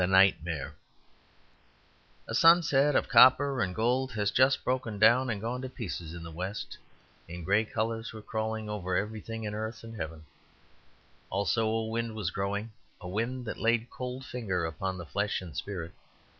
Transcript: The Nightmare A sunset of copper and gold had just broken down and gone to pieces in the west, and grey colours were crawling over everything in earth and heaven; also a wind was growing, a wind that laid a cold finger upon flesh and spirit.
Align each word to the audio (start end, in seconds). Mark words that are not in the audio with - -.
The 0.01 0.07
Nightmare 0.07 0.73
A 2.27 2.33
sunset 2.33 2.95
of 2.95 3.07
copper 3.07 3.61
and 3.61 3.75
gold 3.75 4.13
had 4.13 4.33
just 4.33 4.63
broken 4.65 4.97
down 4.97 5.29
and 5.29 5.39
gone 5.39 5.61
to 5.61 5.69
pieces 5.69 6.15
in 6.15 6.23
the 6.23 6.31
west, 6.31 6.75
and 7.29 7.45
grey 7.45 7.65
colours 7.65 8.11
were 8.11 8.23
crawling 8.23 8.67
over 8.67 8.95
everything 8.95 9.43
in 9.43 9.53
earth 9.53 9.83
and 9.83 9.95
heaven; 9.95 10.25
also 11.29 11.67
a 11.67 11.85
wind 11.85 12.15
was 12.15 12.31
growing, 12.31 12.71
a 12.99 13.07
wind 13.07 13.45
that 13.45 13.59
laid 13.59 13.83
a 13.83 13.93
cold 13.93 14.25
finger 14.25 14.65
upon 14.65 15.05
flesh 15.05 15.39
and 15.39 15.55
spirit. 15.55 15.91